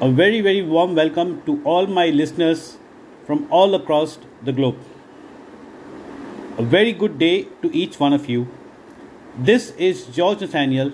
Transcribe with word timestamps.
A 0.00 0.10
very, 0.10 0.40
very 0.40 0.60
warm 0.60 0.96
welcome 0.96 1.40
to 1.46 1.62
all 1.62 1.86
my 1.86 2.06
listeners 2.08 2.78
from 3.26 3.46
all 3.48 3.76
across 3.76 4.18
the 4.42 4.52
globe. 4.52 4.76
A 6.58 6.64
very 6.64 6.92
good 6.92 7.16
day 7.16 7.44
to 7.62 7.72
each 7.72 8.00
one 8.00 8.12
of 8.12 8.28
you. 8.28 8.48
This 9.38 9.70
is 9.76 10.06
George 10.06 10.40
Nathaniel, 10.40 10.92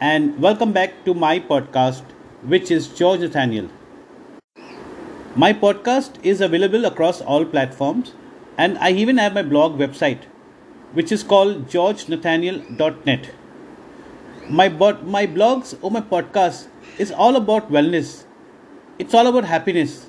and 0.00 0.38
welcome 0.40 0.72
back 0.72 1.04
to 1.06 1.12
my 1.12 1.40
podcast, 1.40 2.04
which 2.42 2.70
is 2.70 2.86
George 2.86 3.18
Nathaniel. 3.18 3.68
My 5.34 5.52
podcast 5.52 6.14
is 6.22 6.40
available 6.40 6.84
across 6.84 7.20
all 7.20 7.44
platforms, 7.44 8.12
and 8.56 8.78
I 8.78 8.92
even 8.92 9.18
have 9.18 9.34
my 9.34 9.42
blog 9.42 9.76
website, 9.76 10.22
which 10.92 11.10
is 11.10 11.24
called 11.24 11.66
georgenathaniel.net. 11.66 13.28
My, 14.48 14.68
bot- 14.68 15.04
my 15.04 15.26
blogs 15.26 15.76
or 15.82 15.90
my 15.90 16.00
podcast 16.00 16.68
is 16.96 17.10
all 17.10 17.34
about 17.34 17.72
wellness 17.72 18.22
it's 18.98 19.12
all 19.12 19.26
about 19.26 19.44
happiness 19.44 20.08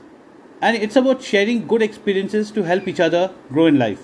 and 0.62 0.77
it's 0.77 0.95
about 0.95 1.22
sharing 1.22 1.68
good 1.68 1.82
experiences 1.82 2.52
to 2.52 2.64
help 2.64 2.88
each 2.88 3.00
other 3.00 3.32
grow 3.50 3.66
in 3.66 3.78
life. 3.78 4.02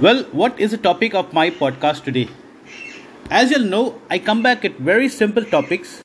Well, 0.00 0.24
what 0.32 0.60
is 0.60 0.70
the 0.70 0.78
topic 0.78 1.14
of 1.14 1.32
my 1.32 1.50
podcast 1.50 2.04
today? 2.04 2.28
As 3.30 3.50
you'll 3.50 3.68
know, 3.68 4.00
I 4.08 4.18
come 4.18 4.42
back 4.42 4.64
at 4.64 4.76
very 4.76 5.08
simple 5.08 5.44
topics, 5.44 6.02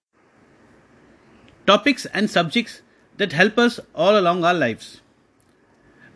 topics 1.67 2.05
and 2.07 2.29
subjects 2.29 2.81
that 3.17 3.33
help 3.33 3.57
us 3.57 3.79
all 3.93 4.17
along 4.17 4.43
our 4.43 4.53
lives. 4.53 5.01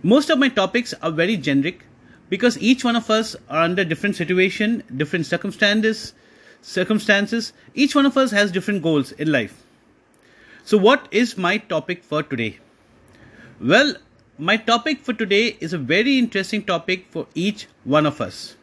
Most 0.01 0.29
of 0.29 0.39
my 0.39 0.49
topics 0.49 0.93
are 1.01 1.11
very 1.11 1.37
generic 1.37 1.83
because 2.29 2.57
each 2.59 2.83
one 2.83 2.95
of 2.95 3.09
us 3.09 3.35
are 3.49 3.61
under 3.61 3.83
different 3.83 4.15
situation, 4.15 4.83
different 4.95 5.25
circumstances, 5.25 6.13
circumstances. 6.61 7.53
Each 7.73 7.95
one 7.95 8.05
of 8.05 8.17
us 8.17 8.31
has 8.31 8.51
different 8.51 8.81
goals 8.81 9.11
in 9.13 9.31
life. 9.31 9.66
So, 10.67 10.77
what 10.77 11.07
is 11.11 11.37
my 11.37 11.59
topic 11.59 12.03
for 12.03 12.21
today? 12.21 12.57
Well, 13.61 13.93
my 14.37 14.57
topic 14.57 14.99
for 14.99 15.13
today 15.13 15.55
is 15.61 15.71
a 15.71 15.77
very 15.77 16.17
interesting 16.19 16.61
topic 16.61 17.05
for 17.09 17.25
each 17.33 17.67
one 17.85 18.05
of 18.05 18.19
us. 18.19 18.57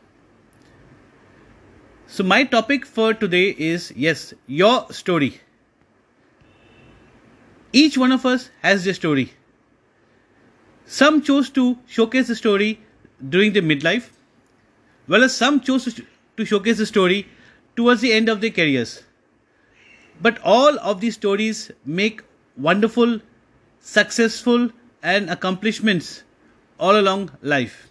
So, 2.07 2.23
my 2.23 2.45
topic 2.45 2.85
for 2.85 3.15
today 3.15 3.55
is 3.69 3.91
yes, 3.97 4.35
your 4.47 4.93
story. 4.93 5.41
Each 7.73 7.97
one 7.97 8.13
of 8.13 8.27
us 8.27 8.51
has 8.61 8.87
a 8.87 8.93
story. 8.93 9.33
Some 10.85 11.23
chose 11.23 11.49
to 11.61 11.79
showcase 11.87 12.29
the 12.29 12.37
story 12.37 12.81
during 13.31 13.55
their 13.55 13.63
midlife, 13.63 14.11
whereas 15.07 15.35
some 15.35 15.59
chose 15.59 15.89
to 16.37 16.45
showcase 16.45 16.77
the 16.77 16.85
story 16.95 17.27
towards 17.75 18.03
the 18.03 18.13
end 18.13 18.29
of 18.29 18.43
their 18.43 18.51
careers. 18.51 19.03
But 20.21 20.39
all 20.43 20.79
of 20.79 21.01
these 21.01 21.15
stories 21.15 21.71
make 21.85 22.23
wonderful, 22.57 23.21
successful, 23.81 24.71
and 25.03 25.29
accomplishments 25.29 26.23
all 26.79 26.99
along 26.99 27.31
life. 27.43 27.89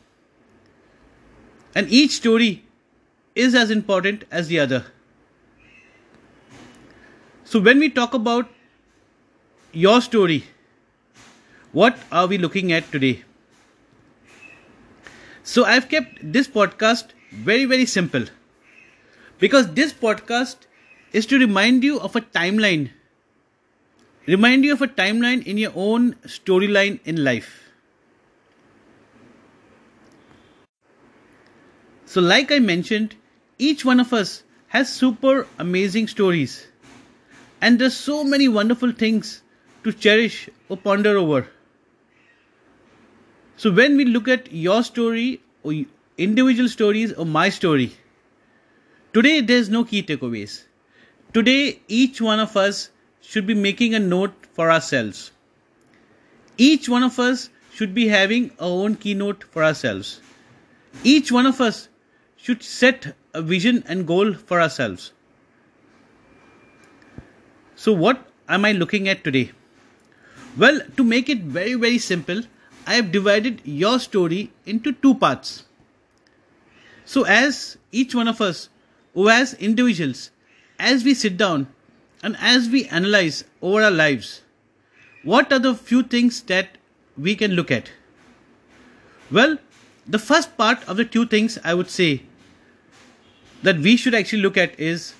And 1.76 1.90
each 1.90 2.12
story 2.12 2.66
is 3.36 3.56
as 3.56 3.72
important 3.72 4.26
as 4.32 4.48
the 4.48 4.60
other. 4.60 4.86
So, 7.44 7.60
when 7.60 7.80
we 7.80 7.90
talk 7.90 8.14
about 8.14 8.50
your 9.72 10.02
story, 10.02 10.46
what 11.72 11.98
are 12.12 12.28
we 12.28 12.38
looking 12.38 12.72
at 12.72 12.92
today? 12.92 13.24
So, 15.44 15.66
I've 15.66 15.90
kept 15.90 16.20
this 16.22 16.48
podcast 16.48 17.10
very, 17.32 17.66
very 17.66 17.86
simple 17.86 18.26
because 19.40 19.74
this 19.74 19.92
podcast 19.92 20.68
is 21.14 21.28
to 21.28 21.38
remind 21.38 21.84
you 21.84 22.00
of 22.00 22.16
a 22.16 22.22
timeline. 22.22 22.90
Remind 24.26 24.66
you 24.66 24.74
of 24.74 24.82
a 24.82 24.88
timeline 24.88 25.46
in 25.46 25.58
your 25.58 25.72
own 25.76 26.14
storyline 26.26 27.00
in 27.06 27.24
life. 27.24 27.70
So, 32.06 32.22
like 32.22 32.52
I 32.52 32.60
mentioned, 32.60 33.16
each 33.58 33.86
one 33.86 34.00
of 34.00 34.14
us 34.14 34.44
has 34.68 34.92
super 34.92 35.48
amazing 35.60 36.08
stories, 36.08 36.68
and 37.62 37.80
there's 37.80 37.96
so 37.96 38.24
many 38.24 38.48
wonderful 38.48 38.92
things 38.92 39.42
to 39.84 39.94
cherish 39.94 40.50
or 40.70 40.78
ponder 40.78 41.18
over. 41.18 41.48
So, 43.58 43.72
when 43.72 43.98
we 43.98 44.06
look 44.06 44.28
at 44.28 44.52
your 44.52 44.84
story 44.84 45.42
or 45.64 45.74
individual 46.18 46.70
stories 46.70 47.14
or 47.14 47.26
my 47.26 47.50
story, 47.50 47.94
today 49.14 49.42
there's 49.42 49.70
no 49.70 49.84
key 49.84 50.04
takeaways. 50.04 50.64
Today, 51.34 51.80
each 51.88 52.22
one 52.22 52.40
of 52.40 52.56
us 52.56 52.92
should 53.20 53.48
be 53.48 53.56
making 53.56 53.96
a 53.96 54.00
note 54.00 54.34
for 54.54 54.70
ourselves. 54.72 55.32
Each 56.60 56.88
one 56.88 57.02
of 57.02 57.18
us 57.18 57.50
should 57.74 57.96
be 57.96 58.08
having 58.08 58.52
our 58.60 58.84
own 58.86 58.96
keynote 58.96 59.44
for 59.46 59.64
ourselves. 59.64 60.22
Each 61.04 61.32
one 61.32 61.48
of 61.48 61.60
us 61.60 61.88
should 62.38 62.62
set 62.62 63.16
a 63.34 63.42
vision 63.42 63.84
and 63.88 64.06
goal 64.06 64.36
for 64.36 64.62
ourselves. 64.62 65.12
So, 67.76 67.94
what 67.94 68.28
am 68.48 68.64
I 68.64 68.74
looking 68.74 69.10
at 69.10 69.24
today? 69.24 69.54
Well, 70.56 70.82
to 70.98 71.04
make 71.04 71.30
it 71.30 71.40
very, 71.40 71.74
very 71.74 71.98
simple, 71.98 72.44
I 72.86 72.94
have 72.94 73.12
divided 73.12 73.62
your 73.64 73.98
story 73.98 74.52
into 74.68 74.92
two 74.92 75.16
parts. 75.16 75.64
So, 77.06 77.24
as 77.24 77.78
each 77.92 78.14
one 78.14 78.28
of 78.28 78.40
us, 78.40 78.70
who 79.16 79.30
as 79.30 79.56
individuals, 79.56 80.30
as 80.92 81.04
we 81.04 81.14
sit 81.14 81.38
down 81.38 81.68
and 82.22 82.38
as 82.54 82.70
we 82.70 82.86
analyze 83.00 83.44
over 83.62 83.84
our 83.84 83.92
lives, 83.92 84.42
what 85.24 85.52
are 85.54 85.60
the 85.60 85.74
few 85.74 86.04
things 86.04 86.42
that 86.54 86.78
we 87.18 87.36
can 87.36 87.52
look 87.52 87.72
at? 87.72 87.92
Well, 89.32 89.58
the 90.06 90.20
first 90.20 90.58
part 90.58 90.88
of 90.88 90.98
the 90.98 91.06
two 91.06 91.26
things 91.26 91.58
I 91.64 91.74
would 91.74 91.90
say 91.90 92.24
that 93.64 93.78
we 93.78 93.96
should 93.96 94.14
actually 94.14 94.42
look 94.42 94.58
at 94.58 94.78
is 94.80 95.14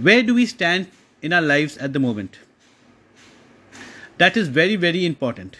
where 0.00 0.22
do 0.22 0.34
we 0.34 0.46
stand 0.46 0.88
in 1.22 1.32
our 1.32 1.42
lives 1.42 1.76
at 1.78 1.92
the 1.92 1.98
moment? 1.98 2.38
That 4.18 4.36
is 4.36 4.48
very, 4.48 4.76
very 4.76 5.04
important. 5.04 5.56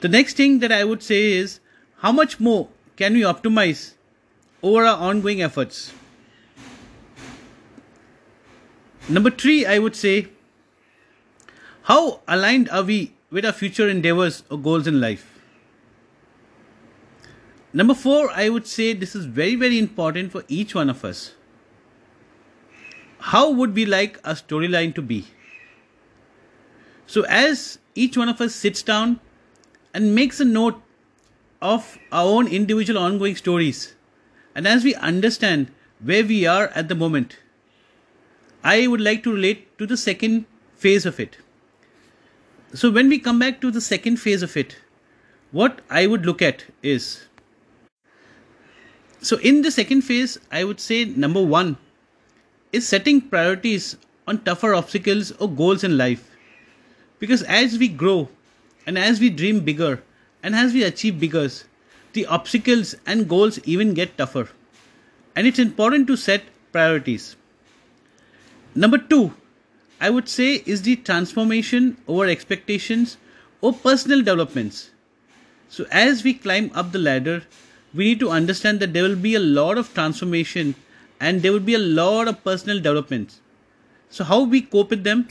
The 0.00 0.08
next 0.08 0.36
thing 0.36 0.58
that 0.60 0.72
I 0.72 0.84
would 0.84 1.02
say 1.02 1.32
is 1.32 1.60
how 1.98 2.12
much 2.12 2.40
more 2.40 2.68
can 2.96 3.14
we 3.14 3.20
optimize 3.20 3.92
over 4.62 4.84
our 4.86 4.96
ongoing 4.96 5.42
efforts? 5.42 5.92
Number 9.08 9.30
three, 9.30 9.64
I 9.64 9.78
would 9.78 9.94
say, 9.94 10.28
how 11.82 12.22
aligned 12.26 12.68
are 12.70 12.82
we 12.82 13.12
with 13.30 13.44
our 13.44 13.52
future 13.52 13.88
endeavors 13.88 14.42
or 14.50 14.58
goals 14.58 14.88
in 14.88 15.00
life? 15.00 15.40
Number 17.72 17.94
four, 17.94 18.30
I 18.32 18.48
would 18.48 18.66
say 18.66 18.94
this 18.94 19.14
is 19.14 19.26
very, 19.26 19.54
very 19.54 19.78
important 19.78 20.32
for 20.32 20.42
each 20.48 20.74
one 20.74 20.90
of 20.90 21.04
us. 21.04 21.34
How 23.20 23.50
would 23.50 23.74
we 23.74 23.86
like 23.86 24.18
our 24.24 24.34
storyline 24.34 24.92
to 24.96 25.02
be? 25.02 25.26
So, 27.06 27.24
as 27.28 27.78
each 27.94 28.16
one 28.16 28.28
of 28.28 28.40
us 28.40 28.54
sits 28.54 28.82
down 28.82 29.20
and 29.94 30.16
makes 30.16 30.40
a 30.40 30.44
note 30.44 30.82
of 31.62 31.96
our 32.10 32.26
own 32.26 32.48
individual 32.48 32.98
ongoing 32.98 33.36
stories, 33.36 33.94
and 34.54 34.66
as 34.66 34.82
we 34.82 34.94
understand 34.96 35.70
where 36.00 36.24
we 36.24 36.44
are 36.44 36.68
at 36.68 36.88
the 36.88 36.94
moment, 36.96 37.38
I 38.74 38.86
would 38.86 39.00
like 39.00 39.22
to 39.24 39.32
relate 39.32 39.78
to 39.78 39.86
the 39.86 39.96
second 39.96 40.44
phase 40.74 41.06
of 41.06 41.20
it. 41.20 41.38
So, 42.74 42.90
when 42.90 43.08
we 43.08 43.18
come 43.18 43.38
back 43.38 43.60
to 43.60 43.70
the 43.70 43.80
second 43.80 44.16
phase 44.16 44.42
of 44.42 44.56
it, 44.56 44.76
what 45.52 45.80
I 45.88 46.06
would 46.06 46.26
look 46.26 46.42
at 46.42 46.64
is 46.82 47.26
so 49.26 49.38
in 49.38 49.62
the 49.62 49.70
second 49.70 50.02
phase, 50.02 50.38
I 50.52 50.64
would 50.64 50.80
say 50.80 51.04
number 51.04 51.42
one 51.42 51.78
is 52.72 52.86
setting 52.86 53.20
priorities 53.20 53.96
on 54.26 54.42
tougher 54.44 54.74
obstacles 54.74 55.32
or 55.32 55.48
goals 55.50 55.82
in 55.82 55.96
life. 55.96 56.30
Because 57.18 57.42
as 57.42 57.78
we 57.78 57.88
grow 57.88 58.28
and 58.86 58.98
as 58.98 59.18
we 59.18 59.30
dream 59.30 59.60
bigger 59.60 60.02
and 60.42 60.54
as 60.54 60.72
we 60.72 60.84
achieve 60.84 61.18
bigger, 61.18 61.48
the 62.12 62.26
obstacles 62.26 62.94
and 63.06 63.28
goals 63.28 63.58
even 63.64 63.94
get 63.94 64.16
tougher. 64.18 64.48
And 65.34 65.46
it's 65.46 65.58
important 65.58 66.06
to 66.08 66.16
set 66.16 66.44
priorities. 66.72 67.36
Number 68.76 68.98
two, 68.98 69.32
I 70.02 70.10
would 70.10 70.28
say, 70.28 70.62
is 70.66 70.82
the 70.82 70.96
transformation 70.96 71.96
over 72.06 72.26
expectations 72.26 73.16
or 73.62 73.72
personal 73.72 74.18
developments. 74.18 74.90
So, 75.70 75.86
as 75.90 76.22
we 76.22 76.34
climb 76.34 76.70
up 76.74 76.92
the 76.92 76.98
ladder, 76.98 77.44
we 77.94 78.04
need 78.04 78.20
to 78.20 78.28
understand 78.28 78.80
that 78.80 78.92
there 78.92 79.02
will 79.02 79.16
be 79.16 79.34
a 79.34 79.40
lot 79.40 79.78
of 79.78 79.94
transformation 79.94 80.74
and 81.18 81.40
there 81.40 81.52
will 81.52 81.68
be 81.70 81.74
a 81.74 81.78
lot 81.78 82.28
of 82.28 82.44
personal 82.44 82.76
developments. 82.76 83.40
So, 84.10 84.24
how 84.24 84.42
we 84.42 84.60
cope 84.60 84.90
with 84.90 85.04
them 85.04 85.26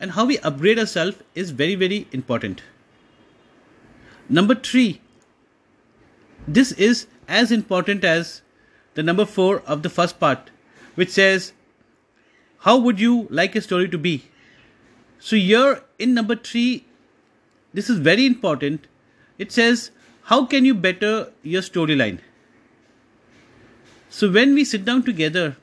and 0.00 0.10
how 0.10 0.24
we 0.24 0.38
upgrade 0.38 0.80
ourselves 0.80 1.18
is 1.36 1.50
very, 1.50 1.76
very 1.76 2.08
important. 2.10 2.62
Number 4.28 4.56
three, 4.56 5.00
this 6.48 6.72
is 6.72 7.06
as 7.28 7.52
important 7.52 8.02
as 8.02 8.42
the 8.94 9.04
number 9.04 9.24
four 9.24 9.60
of 9.60 9.84
the 9.84 9.90
first 9.90 10.18
part, 10.18 10.50
which 10.96 11.10
says 11.10 11.52
how 12.60 12.76
would 12.76 13.00
you 13.00 13.26
like 13.30 13.56
a 13.56 13.60
story 13.62 13.88
to 13.88 13.96
be? 13.96 14.24
So, 15.18 15.36
here 15.36 15.82
in 15.98 16.12
number 16.14 16.36
three, 16.36 16.84
this 17.72 17.88
is 17.88 17.98
very 17.98 18.26
important. 18.26 18.86
It 19.38 19.50
says, 19.50 19.90
How 20.24 20.44
can 20.44 20.66
you 20.66 20.74
better 20.74 21.32
your 21.42 21.62
storyline? 21.62 22.18
So, 24.10 24.30
when 24.30 24.54
we 24.54 24.64
sit 24.64 24.84
down 24.84 25.04
together, 25.04 25.56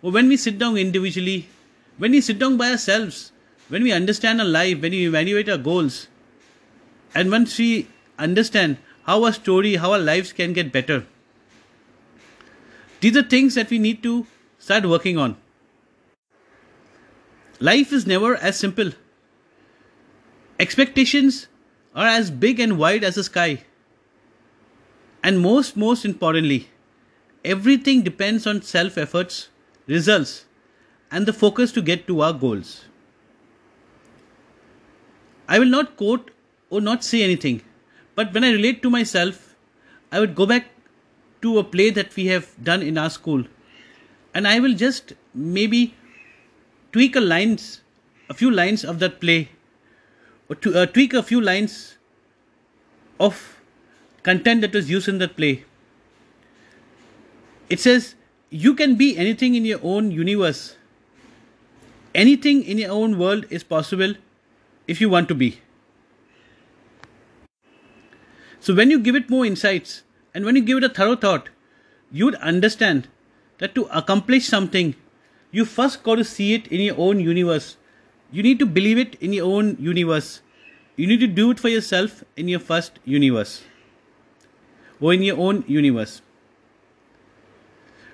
or 0.00 0.12
when 0.12 0.28
we 0.28 0.36
sit 0.36 0.58
down 0.58 0.76
individually, 0.76 1.48
when 1.98 2.12
we 2.12 2.20
sit 2.20 2.38
down 2.38 2.56
by 2.56 2.70
ourselves, 2.70 3.32
when 3.68 3.82
we 3.82 3.92
understand 3.92 4.40
our 4.40 4.46
life, 4.46 4.80
when 4.80 4.92
we 4.92 5.06
evaluate 5.06 5.48
our 5.48 5.58
goals, 5.58 6.06
and 7.14 7.30
once 7.32 7.58
we 7.58 7.88
understand 8.18 8.76
how 9.04 9.24
our 9.24 9.32
story, 9.32 9.74
how 9.74 9.92
our 9.92 9.98
lives 9.98 10.32
can 10.32 10.52
get 10.52 10.70
better, 10.70 11.04
these 13.00 13.16
are 13.16 13.22
things 13.22 13.56
that 13.56 13.70
we 13.70 13.78
need 13.80 14.04
to 14.04 14.26
start 14.60 14.86
working 14.86 15.18
on. 15.18 15.41
Life 17.66 17.92
is 17.92 18.06
never 18.08 18.34
as 18.36 18.58
simple. 18.58 18.90
Expectations 20.58 21.46
are 21.94 22.06
as 22.06 22.28
big 22.28 22.58
and 22.58 22.76
wide 22.76 23.04
as 23.04 23.14
the 23.14 23.22
sky. 23.22 23.62
And 25.22 25.38
most, 25.38 25.76
most 25.76 26.04
importantly, 26.04 26.70
everything 27.44 28.02
depends 28.02 28.48
on 28.48 28.62
self 28.62 28.98
efforts, 28.98 29.48
results, 29.86 30.44
and 31.12 31.24
the 31.24 31.32
focus 31.32 31.70
to 31.78 31.82
get 31.82 32.08
to 32.08 32.20
our 32.22 32.32
goals. 32.32 32.86
I 35.48 35.60
will 35.60 35.72
not 35.76 35.96
quote 35.96 36.32
or 36.68 36.80
not 36.80 37.04
say 37.04 37.22
anything, 37.22 37.62
but 38.16 38.34
when 38.34 38.42
I 38.42 38.50
relate 38.50 38.82
to 38.82 38.90
myself, 38.90 39.54
I 40.10 40.18
would 40.18 40.34
go 40.34 40.46
back 40.46 40.66
to 41.42 41.58
a 41.60 41.64
play 41.64 41.90
that 41.90 42.16
we 42.16 42.26
have 42.26 42.52
done 42.60 42.82
in 42.82 42.98
our 42.98 43.10
school 43.10 43.44
and 44.34 44.48
I 44.48 44.58
will 44.58 44.74
just 44.74 45.12
maybe 45.32 45.94
tweak 46.92 47.16
a 47.16 47.20
lines, 47.20 47.80
a 48.28 48.34
few 48.34 48.50
lines 48.50 48.84
of 48.84 48.98
that 49.00 49.20
play, 49.20 49.48
or 50.48 50.56
to 50.56 50.78
uh, 50.78 50.86
tweak 50.86 51.14
a 51.14 51.22
few 51.22 51.40
lines 51.40 51.96
of 53.18 53.60
content 54.22 54.60
that 54.60 54.74
was 54.74 54.90
used 54.90 55.08
in 55.08 55.18
that 55.18 55.36
play. 55.36 55.64
It 57.68 57.80
says 57.80 58.14
you 58.50 58.74
can 58.74 58.96
be 58.96 59.16
anything 59.16 59.54
in 59.54 59.64
your 59.64 59.80
own 59.82 60.10
universe. 60.10 60.76
Anything 62.14 62.62
in 62.62 62.76
your 62.76 62.90
own 62.90 63.18
world 63.18 63.46
is 63.48 63.64
possible 63.64 64.14
if 64.86 65.00
you 65.00 65.08
want 65.08 65.28
to 65.28 65.34
be. 65.34 65.60
So 68.60 68.74
when 68.74 68.90
you 68.90 68.98
give 69.00 69.16
it 69.16 69.30
more 69.30 69.46
insights 69.46 70.02
and 70.34 70.44
when 70.44 70.54
you 70.54 70.62
give 70.62 70.78
it 70.78 70.84
a 70.84 70.88
thorough 70.90 71.16
thought, 71.16 71.48
you 72.10 72.26
would 72.26 72.34
understand 72.36 73.08
that 73.58 73.74
to 73.74 73.84
accomplish 73.84 74.46
something 74.46 74.94
you 75.52 75.66
first 75.66 76.02
got 76.02 76.16
to 76.16 76.24
see 76.24 76.54
it 76.54 76.66
in 76.68 76.80
your 76.80 76.96
own 76.98 77.20
universe. 77.20 77.76
You 78.32 78.42
need 78.42 78.58
to 78.58 78.66
believe 78.66 78.98
it 78.98 79.16
in 79.20 79.34
your 79.34 79.46
own 79.46 79.76
universe. 79.78 80.40
You 80.96 81.06
need 81.06 81.20
to 81.20 81.26
do 81.26 81.50
it 81.50 81.60
for 81.60 81.68
yourself 81.68 82.24
in 82.36 82.48
your 82.48 82.60
first 82.60 82.98
universe 83.04 83.62
or 84.98 85.12
in 85.12 85.22
your 85.22 85.38
own 85.38 85.64
universe. 85.66 86.22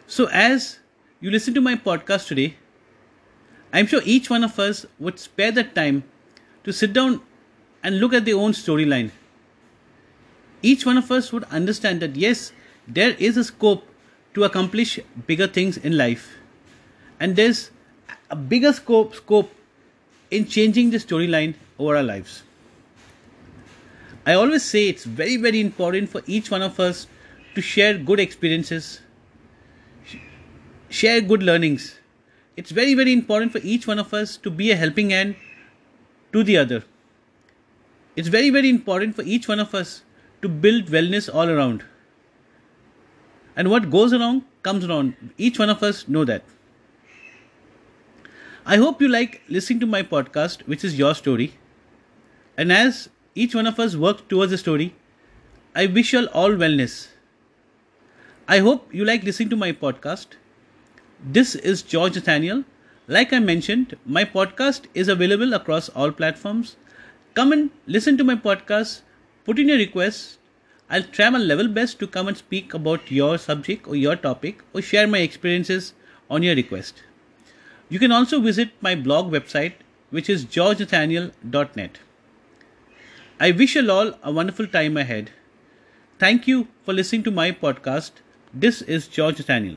So, 0.07 0.27
as 0.33 0.81
you 1.21 1.31
listen 1.31 1.55
to 1.55 1.61
my 1.61 1.77
podcast 1.77 2.27
today, 2.27 2.57
I'm 3.73 3.87
sure 3.87 4.01
each 4.05 4.31
one 4.31 4.43
of 4.43 4.59
us 4.59 4.87
would 4.99 5.19
spare 5.19 5.53
that 5.53 5.75
time 5.75 6.05
to 6.65 6.73
sit 6.73 6.93
down 6.93 7.21
and 7.85 8.01
look 8.01 8.15
at 8.15 8.25
their 8.25 8.37
own 8.37 8.53
storyline. 8.53 9.11
Each 10.63 10.85
one 10.85 10.99
of 10.99 11.13
us 11.13 11.33
would 11.33 11.45
understand 11.45 12.01
that 12.01 12.17
yes, 12.17 12.53
there 12.89 13.11
is 13.19 13.37
a 13.37 13.45
scope 13.45 13.87
to 14.35 14.45
accomplish 14.45 14.99
bigger 15.27 15.47
things 15.47 15.77
in 15.77 15.97
life 15.97 16.38
and 17.21 17.37
there's 17.37 17.71
a 18.31 18.37
bigger 18.37 18.73
scope 18.73 19.15
scope 19.15 19.51
in 20.31 20.47
changing 20.47 20.91
the 20.91 20.99
storyline 20.99 21.55
over 21.79 21.97
our 21.97 22.03
lives. 22.03 22.43
I 24.27 24.35
always 24.35 24.63
say 24.63 24.89
it's 24.89 25.05
very 25.05 25.37
very 25.37 25.61
important 25.61 26.11
for 26.11 26.23
each 26.27 26.51
one 26.51 26.63
of 26.63 26.79
us 26.79 27.07
to 27.55 27.63
share 27.63 27.97
good 27.97 28.21
experiences, 28.21 29.01
share 30.91 31.21
good 31.21 31.43
learnings. 31.43 31.99
It's 32.57 32.71
very 32.71 32.95
very 32.95 33.13
important 33.13 33.53
for 33.53 33.59
each 33.63 33.87
one 33.87 33.99
of 33.99 34.13
us 34.13 34.37
to 34.39 34.51
be 34.51 34.71
a 34.71 34.77
helping 34.77 35.11
hand 35.11 35.37
to 36.33 36.45
the 36.45 36.59
other. 36.59 36.85
It's 38.17 38.29
very 38.29 38.51
very 38.51 38.69
important 38.69 39.17
for 39.17 39.23
each 39.23 39.49
one 39.49 39.61
of 39.61 39.75
us 39.75 40.03
to 40.43 40.49
build 40.49 40.87
wellness 40.87 41.33
all 41.33 41.49
around. 41.49 41.85
And 43.57 43.71
what 43.71 43.91
goes 43.91 44.13
around 44.13 44.43
comes 44.63 44.85
around. 44.85 45.15
Each 45.37 45.59
one 45.59 45.71
of 45.71 45.83
us 45.83 46.07
know 46.07 46.25
that. 46.25 46.43
I 48.71 48.77
hope 48.77 49.01
you 49.01 49.09
like 49.09 49.41
listening 49.49 49.81
to 49.81 49.87
my 49.87 50.03
podcast, 50.03 50.61
which 50.69 50.85
is 50.85 50.99
your 50.99 51.15
story. 51.15 51.55
And 52.55 52.71
as 52.71 53.09
each 53.35 53.55
one 53.55 53.67
of 53.67 53.81
us 53.81 53.97
work 53.97 54.29
towards 54.29 54.53
a 54.53 54.59
story, 54.59 54.95
I 55.75 55.87
wish 55.87 56.13
you 56.13 56.27
all 56.35 56.51
wellness. 56.51 57.09
I 58.47 58.59
hope 58.59 58.93
you 58.93 59.07
like 59.07 59.23
listening 59.23 59.49
to 59.49 59.57
my 59.57 59.73
podcast. 59.73 60.37
This 61.25 61.55
is 61.55 61.81
George 61.81 62.17
Nathaniel. 62.17 62.65
Like 63.07 63.33
I 63.33 63.39
mentioned, 63.39 63.97
my 64.05 64.27
podcast 64.27 64.83
is 64.93 65.09
available 65.09 65.55
across 65.55 65.89
all 65.89 66.13
platforms. 66.13 66.77
Come 67.33 67.53
and 67.53 67.71
listen 67.87 68.19
to 68.19 68.25
my 68.25 68.35
podcast, 68.35 69.01
put 69.47 69.59
in 69.59 69.69
your 69.69 69.79
requests. 69.79 70.37
I'll 70.91 71.05
try 71.05 71.31
my 71.31 71.39
level 71.39 71.69
best 71.69 71.99
to 72.01 72.07
come 72.07 72.29
and 72.29 72.37
speak 72.37 72.75
about 72.75 73.11
your 73.11 73.39
subject 73.39 73.89
or 73.89 73.97
your 73.97 74.17
topic 74.17 74.63
or 74.75 74.83
share 74.83 75.07
my 75.07 75.21
experiences 75.21 75.95
on 76.29 76.43
your 76.43 76.55
request. 76.55 77.03
You 77.91 77.99
can 77.99 78.13
also 78.13 78.41
visit 78.41 78.71
my 78.81 78.95
blog 78.95 79.33
website, 79.33 79.75
which 80.11 80.29
is 80.29 80.45
georgenathaniel.net. 80.45 81.99
I 83.41 83.51
wish 83.51 83.77
you 83.77 83.91
all 83.91 84.15
a 84.23 84.31
wonderful 84.31 84.67
time 84.67 84.97
ahead. 84.97 85.31
Thank 86.19 86.47
you 86.47 86.69
for 86.85 86.93
listening 86.93 87.23
to 87.25 87.31
my 87.31 87.51
podcast. 87.53 88.11
This 88.53 88.83
is 88.83 89.09
George 89.09 89.39
Nathaniel. 89.39 89.77